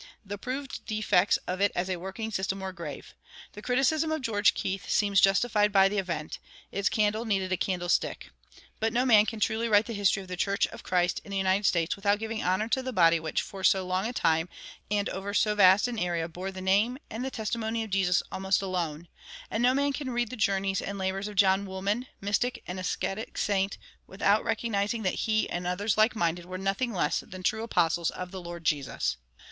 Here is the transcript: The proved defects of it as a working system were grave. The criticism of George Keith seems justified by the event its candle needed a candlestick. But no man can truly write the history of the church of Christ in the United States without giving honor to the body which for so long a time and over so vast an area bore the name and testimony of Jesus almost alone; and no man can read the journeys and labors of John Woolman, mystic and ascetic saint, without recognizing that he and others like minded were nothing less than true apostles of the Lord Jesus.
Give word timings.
The 0.25 0.39
proved 0.39 0.83
defects 0.87 1.37
of 1.45 1.61
it 1.61 1.71
as 1.75 1.87
a 1.87 1.97
working 1.99 2.31
system 2.31 2.61
were 2.61 2.73
grave. 2.73 3.13
The 3.51 3.61
criticism 3.61 4.11
of 4.11 4.23
George 4.23 4.55
Keith 4.55 4.89
seems 4.89 5.21
justified 5.21 5.71
by 5.71 5.89
the 5.89 5.99
event 5.99 6.39
its 6.71 6.89
candle 6.89 7.23
needed 7.23 7.51
a 7.51 7.55
candlestick. 7.57 8.31
But 8.79 8.93
no 8.93 9.05
man 9.05 9.27
can 9.27 9.39
truly 9.39 9.69
write 9.69 9.85
the 9.85 9.93
history 9.93 10.23
of 10.23 10.27
the 10.27 10.35
church 10.35 10.65
of 10.65 10.81
Christ 10.81 11.21
in 11.23 11.29
the 11.29 11.37
United 11.37 11.67
States 11.67 11.95
without 11.95 12.17
giving 12.17 12.41
honor 12.41 12.67
to 12.69 12.81
the 12.81 12.91
body 12.91 13.19
which 13.19 13.43
for 13.43 13.63
so 13.63 13.85
long 13.85 14.07
a 14.07 14.11
time 14.11 14.49
and 14.89 15.07
over 15.09 15.35
so 15.35 15.53
vast 15.53 15.87
an 15.87 15.99
area 15.99 16.27
bore 16.27 16.49
the 16.51 16.61
name 16.61 16.97
and 17.11 17.31
testimony 17.31 17.83
of 17.83 17.91
Jesus 17.91 18.23
almost 18.31 18.63
alone; 18.63 19.07
and 19.51 19.61
no 19.61 19.75
man 19.75 19.93
can 19.93 20.09
read 20.09 20.31
the 20.31 20.35
journeys 20.35 20.81
and 20.81 20.97
labors 20.97 21.27
of 21.27 21.35
John 21.35 21.63
Woolman, 21.67 22.07
mystic 22.19 22.63
and 22.65 22.79
ascetic 22.79 23.37
saint, 23.37 23.77
without 24.07 24.43
recognizing 24.43 25.03
that 25.03 25.29
he 25.29 25.47
and 25.51 25.67
others 25.67 25.95
like 25.95 26.15
minded 26.15 26.45
were 26.45 26.57
nothing 26.57 26.91
less 26.91 27.19
than 27.19 27.43
true 27.43 27.61
apostles 27.61 28.09
of 28.09 28.31
the 28.31 28.41
Lord 28.41 28.63
Jesus. 28.63 29.17